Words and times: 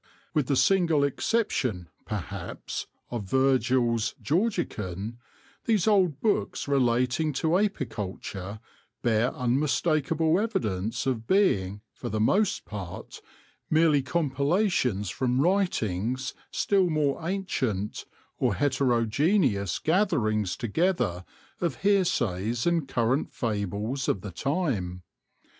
With 0.33 0.47
the 0.47 0.55
single 0.55 1.03
exception, 1.03 1.87
perhaps, 2.05 2.87
of 3.11 3.25
Virgil's'.' 3.25 4.15
Georgicon," 4.23 5.19
these 5.65 5.87
old 5.87 6.19
books 6.21 6.67
relating 6.67 7.33
to 7.33 7.55
apiculture 7.59 8.59
bear 9.03 9.29
unmistak 9.31 10.11
able 10.11 10.39
evidence 10.39 11.05
of 11.05 11.27
being, 11.27 11.81
for 11.93 12.09
the 12.09 12.19
most 12.19 12.65
part, 12.65 13.21
merely 13.69 14.01
compilations 14.01 15.11
from 15.11 15.39
writings 15.39 16.33
still 16.49 16.89
more 16.89 17.23
ancient, 17.27 18.05
or 18.39 18.55
heterogeneous 18.55 19.77
gatherings 19.77 20.57
together 20.57 21.25
of 21.59 21.75
hearsays 21.83 22.65
and 22.65 22.87
current 22.87 23.31
fables 23.31 24.07
of 24.09 24.21
the 24.21 24.31
time. 24.31 25.03